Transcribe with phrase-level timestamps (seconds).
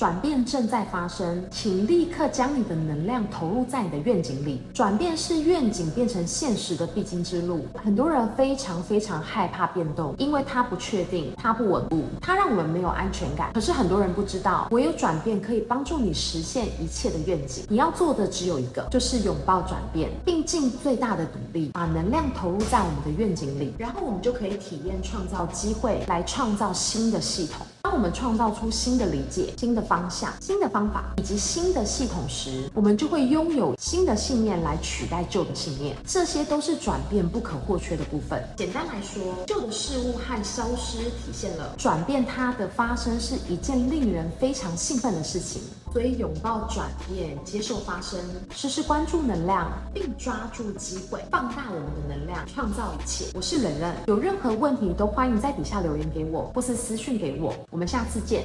[0.00, 4.62] 转变正在发生，请立刻将你的能量投入在你的愿景里。
[4.72, 7.66] 转变是愿景变成现实的必经之路。
[7.74, 13.52] 很多人非常非常害怕变动，因为它不确定，它不稳固，它让我们没有安全感。
[13.52, 17.66] 可是很多人不知道，唯有转变可以帮助你实现一切的愿景。
[17.68, 27.66] 你要做的只有一个，就是拥抱转变，并尽最大的努力把能量投入在我们的愿景里，然后我们就可以体验创造机会，来创造新的系统。
[27.90, 35.96] 当我们创造出新的理解、新的方向、新的方法以及新的系统时，我们就会拥有新的信念来取代旧的信念。
[36.06, 38.40] 这些都是转变不可或缺的部分。
[38.56, 45.60] 简单来说，旧的事物和消失体现了转变，它的发生是一件令人非常兴奋的事情。
[45.92, 48.20] 所以，拥抱转变，接受发生，
[48.54, 53.24] 时时关注能量，并抓住机会，放大我们的能量，创造一切。
[53.34, 57.40] 我是冷冷，有任何问题都欢迎在底下留言给我，或是私讯给。
[57.70, 58.44] 我我们下次见。